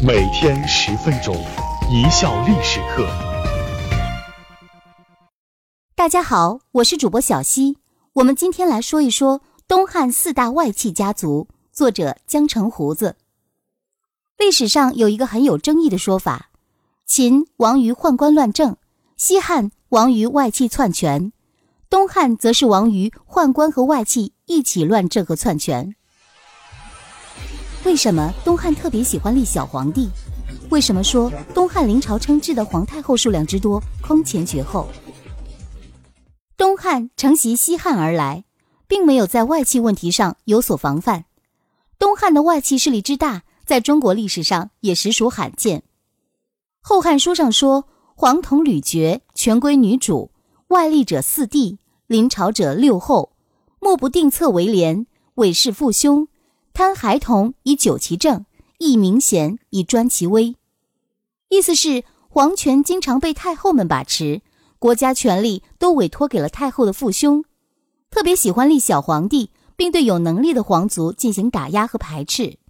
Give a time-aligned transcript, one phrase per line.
[0.00, 1.34] 每天十分钟，
[1.90, 3.04] 一笑历史课。
[5.96, 7.78] 大家好，我是主播小溪。
[8.12, 11.48] 我们今天来说一说东汉四大外戚家族。
[11.72, 13.16] 作者江城胡子。
[14.36, 16.50] 历史上有一个很有争议的说法：
[17.04, 18.76] 秦亡于宦官乱政，
[19.16, 21.32] 西汉亡于外戚篡权，
[21.90, 25.96] 东汉则是亡于宦官和外戚一起乱政和篡权。
[27.84, 30.08] 为什么东汉特别喜欢立小皇帝？
[30.70, 34.88] 为什么说东汉临朝称制的皇太后数量之多空前绝后？
[36.56, 38.44] 东汉承袭西汉而来，
[38.86, 41.24] 并没有在外戚问题上有所防范。
[41.98, 45.80] 东汉的外戚势力之大，在中国历史上也实属罕见。
[46.80, 47.84] 《后汉书》上说
[48.14, 50.30] ：“皇统屡绝，权归女主，
[50.68, 53.32] 外立者四帝，临朝者六后，
[53.80, 56.28] 莫不定策为廉，委事父兄。”
[56.78, 58.46] 贪孩童以久其政，
[58.78, 60.54] 益明贤以专其威。
[61.48, 64.42] 意思是皇权经常被太后们把持，
[64.78, 67.44] 国家权力都委托给了太后的父兄，
[68.10, 72.60] 特别喜欢立小皇帝，并对有能力的皇族进行打压和排斥。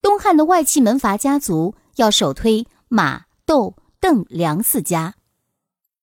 [0.00, 5.14] 东汉的外戚门阀家族要首推马、窦、邓、梁四家。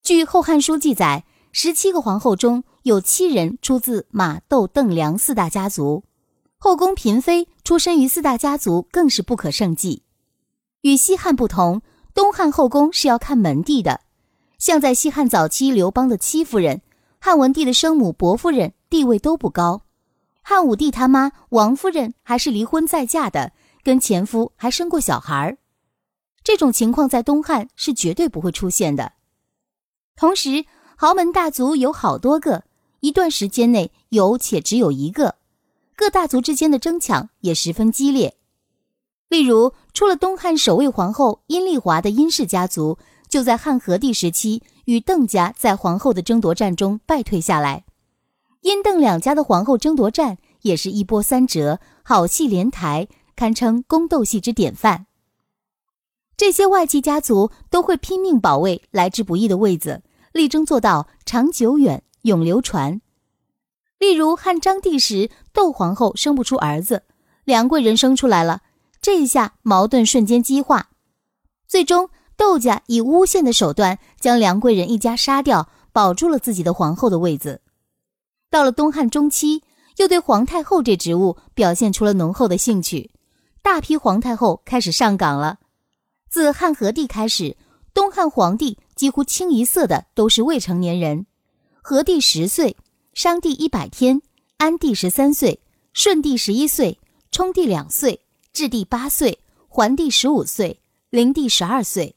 [0.01, 6.05] 据《后汉书》记载，十七个皇后中有七人出自马、窦、邓、梁四大家族。
[6.61, 10.03] 后宫嫔妃出身于四大家族，更是不可胜计。
[10.81, 11.81] 与西汉不同，
[12.13, 14.01] 东汉后宫是要看门第的。
[14.57, 16.81] 像在西汉早期，刘邦的戚夫人、
[17.17, 19.83] 汉文帝的生母薄夫人地位都不高，
[20.41, 25.57] 汉武帝他妈王夫人还是离婚再嫁的，跟前夫还生过小孩儿。
[26.43, 29.13] 这种情况在东汉是绝对不会出现的。
[30.17, 30.65] 同时，
[30.97, 32.65] 豪门大族有好多个，
[32.99, 35.38] 一段时间内有且只有一个。
[35.99, 38.37] 各大族之间的争抢也十分激烈，
[39.27, 42.97] 例如，出了东汉首位皇后阴丽华的殷氏家族，
[43.27, 47.83] 就在汉和帝时期与邓家在皇后的争夺战中败退下来。
[48.61, 55.05] 殷邓两家的皇后争夺战也是一波三折，好戏连台，堪称宫斗戏之典范。
[56.37, 63.01] 这些外戚家族都会拼命保卫来之不易的位子，力争做到长久远、永流传。
[63.99, 67.03] 例如汉章帝时，窦皇后生不出儿子，
[67.43, 68.61] 梁贵人生出来了，
[69.01, 70.89] 这一下矛盾瞬间激化，
[71.67, 77.61] 最终窦家以诬陷的手段将梁贵人一家杀掉，保住了自己的皇后的位子。
[78.49, 79.63] 到了东汉中期，
[79.97, 83.11] 又对皇太后这职务表现出了浓厚的兴趣，
[83.61, 85.59] 大批皇太后开始上岗了。
[86.29, 87.57] 自汉和帝开始，
[87.93, 91.25] 东汉皇帝几乎清一色的都是未成年人，
[91.81, 92.77] 和帝十岁。
[93.21, 94.21] 商帝一百天，
[94.55, 95.59] 安帝十三岁，
[95.91, 96.97] 顺帝十一岁，
[97.31, 98.21] 冲帝两岁，
[98.53, 102.15] 至帝八岁，桓帝十五岁，灵帝十二岁。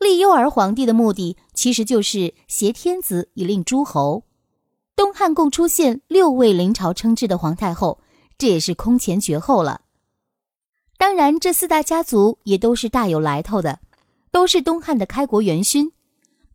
[0.00, 4.24] 立幼儿皇帝的目的，其实就是挟天子以令诸侯。
[4.96, 8.00] 东汉共出现六位临朝称制的皇太后，
[8.36, 9.82] 这也是空前绝后了。
[10.98, 13.78] 当然，这四大家族也都是大有来头的，
[14.32, 15.92] 都是东汉的开国元勋，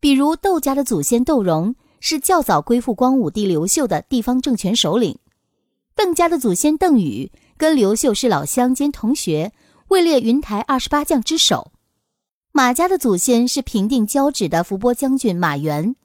[0.02, 1.74] 比如窦家的祖先窦融。
[2.00, 5.18] 是较早归附光武帝刘秀的地方政权首领，
[5.96, 9.52] 邓家的祖先邓禹跟刘秀是老乡兼同学，
[9.88, 11.72] 位列云台二十八将之首。
[12.52, 15.96] 马家的祖先是平定交趾的伏波将军马援，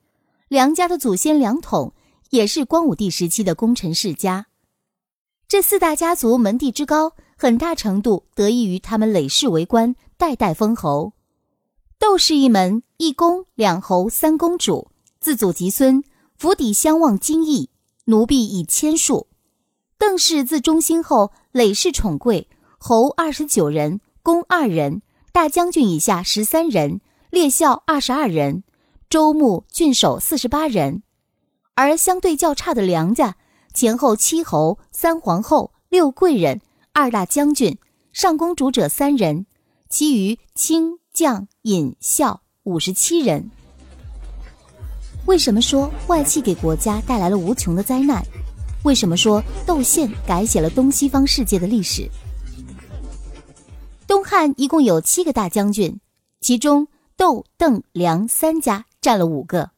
[0.48, 1.94] 梁家的祖先梁统
[2.31, 4.47] 也是光武帝时期的功臣世家。
[5.48, 11.12] 这四大家族门第之高，很大程度得益于他们累世为官，代代封侯。
[11.98, 14.91] 窦氏一门一公两侯三公主。
[15.22, 16.02] 自祖及孙，
[16.36, 17.70] 府邸相望金邑，
[18.06, 19.28] 奴婢以千数。
[19.96, 25.00] 邓氏自中兴后，累世宠贵，侯二十九人，公二人，
[25.30, 27.00] 大将军以下十三人，
[27.30, 28.64] 列校二十二人，
[29.08, 31.04] 州牧郡守四十八人。
[31.76, 33.36] 而相对较差的梁家，
[33.72, 36.60] 前后七侯，三皇后，六贵人，
[36.92, 37.78] 二大将军，
[38.12, 39.46] 上公主者三人，
[39.88, 43.52] 其余卿将尹校五十七人。
[45.26, 48.22] 为什么说外戚给国家带来了无穷的灾难？
[48.82, 52.08] 为什么说窦宪改写了东西方世界的历史？
[54.06, 56.00] 东汉一共有七个大将军，
[56.40, 59.70] 其中窦、邓、梁三家占了五个。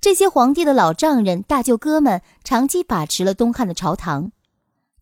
[0.00, 4.30] 这些皇帝的老丈人、大舅哥们长期把持了东汉的朝堂。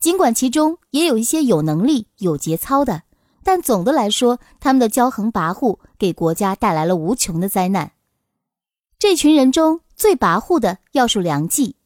[0.01, 3.03] 尽管其中也有一些有能力、有节操的，
[3.43, 7.93] 但总的来说，他们的骄横跋扈给国家带来了无穷的灾难。
[9.07, 11.77] 这群人中最跋扈的要数梁冀。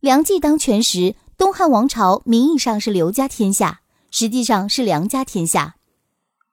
[0.00, 5.76] 梁冀当权时，东汉王朝名义上是刘家天下，实际上是梁家天下。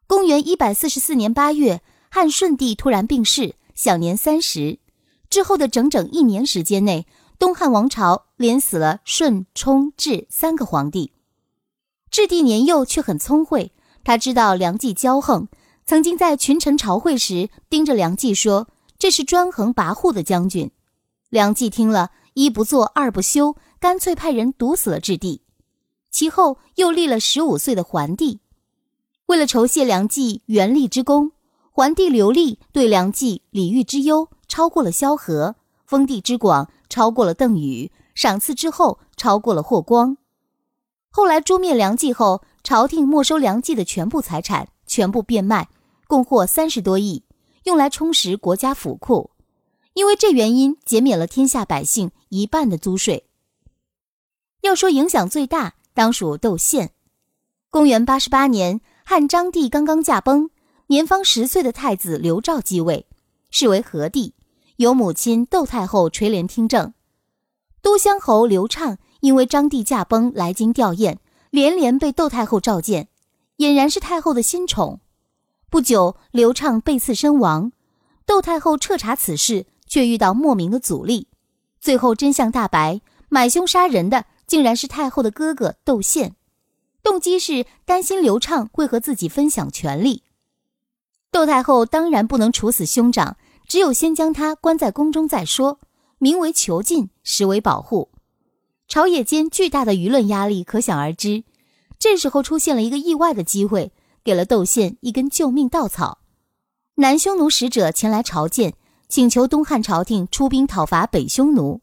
[0.08, 1.82] 公元一百四十四年八月，
[2.12, 4.80] 汉顺帝突然病逝，享年三十。
[5.30, 7.08] 之后的整整一年时间内，
[7.40, 11.14] 东汉王朝连死了顺、冲、智三个皇帝。
[12.12, 13.72] 质帝年幼却很聪慧，
[14.04, 15.48] 他知道梁冀骄横，
[15.86, 18.68] 曾经在群臣朝会时盯着梁冀说
[19.00, 20.70] ：“这是专横跋扈的将军。”
[21.30, 25.42] 梁冀听了一不做二不休，干脆派人毒死了质帝。
[26.12, 28.40] 其后又立了十五岁的桓帝。
[29.28, 31.32] 为了酬谢梁冀元立之功，
[31.72, 35.56] 桓帝刘立对梁冀礼遇之优超过了萧何，
[35.86, 40.18] 封地之广超过了邓禹，赏赐之后超过了霍光。
[41.12, 45.70] 后来诛灭梁冀后，朝廷没收梁冀的全部财产，全部变卖，
[46.08, 47.24] 共获三十多亿，
[47.70, 49.30] 用来充实国家府库。
[49.94, 53.28] 因为这原因，减免了天下百姓一半的租税。
[54.62, 56.92] 要说影响最大，当属窦宪。
[57.70, 58.82] 公元八十八年。
[59.06, 60.52] 汉章帝刚刚驾崩，
[60.88, 63.08] 年方十岁的太子刘肇继位，
[63.50, 64.36] 是为和帝，
[64.76, 66.94] 由母亲窦太后垂帘听政。
[67.82, 71.18] 都乡侯刘畅因为章帝驾崩来京吊唁，
[71.50, 73.08] 连连被窦太后召见，
[73.58, 75.00] 俨然是太后的新宠。
[75.70, 77.72] 不久，刘畅被刺身亡，
[78.26, 81.28] 窦太后彻查此事，却遇到莫名的阻力，
[81.80, 86.36] 最后真相大白，买凶杀人的竟然是太后的哥哥窦宪。
[87.04, 90.24] 动机是担心刘畅会和自己分享权力。
[91.32, 93.38] 窦太后当然不能处死兄长，
[93.68, 95.80] 只有先将他关在宫中再说，
[96.18, 98.10] 名为囚禁，实为保护。
[98.88, 101.44] 朝野间巨大的舆论压力可想而知。
[102.00, 103.92] 这时候出现了一个意外的机会，
[104.30, 106.20] 给了窦宪一根救命稻草。
[106.98, 108.76] 南匈奴使者前来朝见，
[109.08, 111.82] 请求东汉朝廷出兵讨伐北匈奴。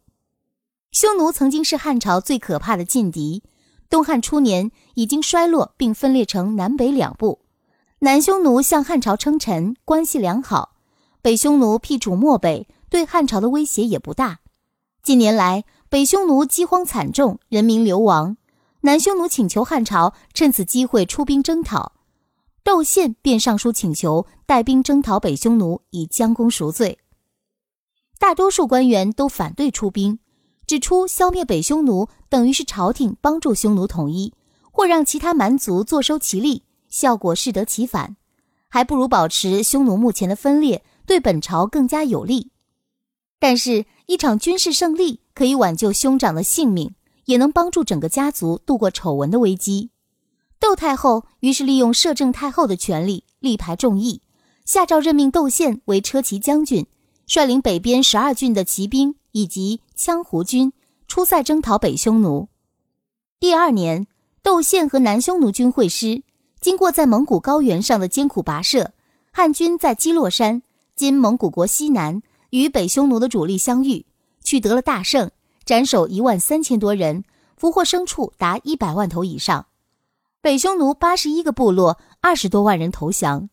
[0.92, 3.42] 匈奴曾经是汉朝最可怕的劲敌。
[3.90, 7.40] 东汉初年已经衰落，并分裂成南北两部。
[7.98, 10.76] 南匈奴向汉朝称臣，关系良好；
[11.20, 14.38] 北匈奴辟主漠北，对汉朝的威胁也不大。
[15.02, 18.36] 近年来，北匈奴饥荒惨重，人民流亡。
[18.82, 21.94] 南匈奴请求汉朝趁此机会出兵征讨，
[22.66, 26.98] 窦宪便上书请求带兵征讨北匈奴，以将功赎罪。
[28.18, 30.18] 大多数官员都反对出兵。
[30.66, 34.34] 指出，消灭北匈奴等于是朝廷帮助匈奴统一，
[34.72, 38.16] 或让其他蛮族坐收其利，效果适得其反，
[38.66, 42.50] 还不如保持匈奴目前的分裂，对本朝更加有利。
[43.38, 46.96] 但是，一场军事胜利可以挽救兄长的性命，
[47.26, 49.90] 也能帮助整个家族度过丑闻的危机。
[50.58, 54.22] 窦太后于是利用摄政太后的权力，力排众议，
[54.64, 56.86] 下诏任命窦宪为车骑将军，
[57.26, 59.14] 率领北边十二郡的骑兵。
[59.36, 60.72] 以及羌胡军
[61.06, 62.48] 出塞征讨北匈奴。
[63.38, 64.06] 第二年，
[64.42, 66.22] 窦宪和南匈奴军会师，
[66.58, 68.92] 经过在蒙古高原上的艰苦跋涉，
[69.30, 70.62] 汉军在基洛山
[70.96, 74.06] （今蒙古国西南）与北匈奴的主力相遇，
[74.42, 75.30] 取得了大胜，
[75.66, 77.22] 斩首一万三千多人，
[77.58, 79.66] 俘获牲畜达一百万头以上。
[80.46, 83.50] 北匈奴八十一个部落，二十多万人投降。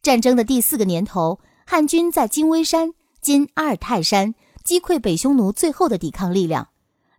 [0.00, 4.34] 战争的第四个年头，汉军在金微山（今阿尔泰山）。
[4.64, 6.68] 击溃北匈奴最后的抵抗力量，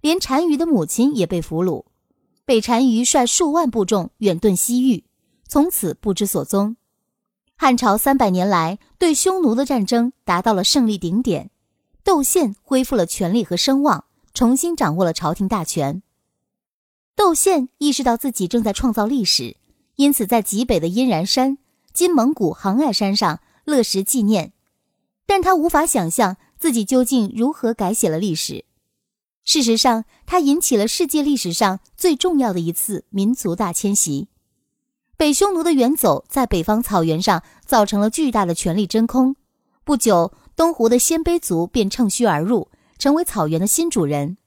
[0.01, 1.85] 连单于的母亲也被俘虏。
[2.43, 5.03] 北单于率数万部众远遁西域，
[5.47, 6.75] 从此不知所踪。
[7.55, 11.51] 汉朝三百年来对匈奴的战争达到了胜利顶点，
[12.03, 16.01] 窦宪恢复了权力和声望，重新掌握了朝廷大权。
[17.17, 19.57] 窦宪意识到自己正在创造历史，
[19.95, 21.57] 因此在极北的阴然山
[21.91, 24.53] （今蒙古杭爱山上）乐石纪念，
[25.25, 26.37] 但他无法想象。
[26.59, 28.65] 自己究竟如何改写了历史？
[29.43, 34.27] 事实上，他引起了世界历史上最重要的一次民族大迁徙。
[35.15, 39.35] 北匈奴的远走在北方草原上造成了巨大的权力真空。
[39.83, 44.37] 不久，东胡的鲜卑族便乘虚而入，成为草原的新主人。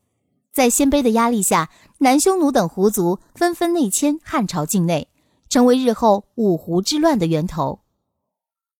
[0.52, 5.08] 在鲜卑的压力下，南匈奴等胡族纷纷内迁汉朝境内，
[5.48, 7.80] 成为日后五胡之乱的源头。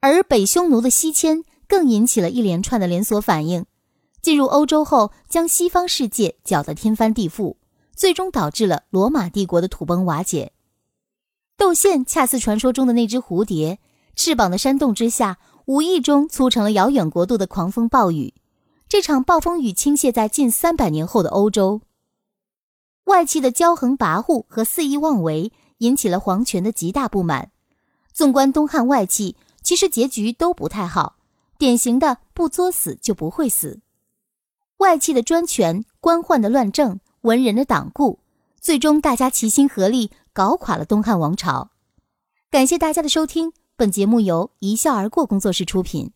[0.00, 1.45] 而北匈奴的西迁。
[1.71, 3.65] 更引起了一连串的连锁反应，
[4.21, 7.59] 进入欧洲后，将西方世界搅得天翻地覆，
[7.95, 10.50] 最终导致了罗马帝国的土崩瓦解。
[11.57, 13.79] 窦宪恰似传说中的那只蝴蝶，
[14.17, 18.35] 翅膀的扇动之下，无意中促成了遥远国度的狂风暴雨。
[18.91, 21.81] 这场暴风雨倾泻在近三百年后的欧洲，
[23.05, 27.53] 外戚的骄横跋扈和肆意妄为引起了皇权的极大不满。
[28.13, 31.19] 纵观东汉外戚，其实结局都不太好。
[31.57, 33.81] 典型的不作死就不会死，
[34.79, 38.19] 外戚的专权，官宦的乱政，文人的党锢，
[38.61, 41.71] 最终大家齐心合力搞垮了东汉王朝。
[42.51, 46.11] 感谢大家的收听，本节目由一笑而过工作室出品。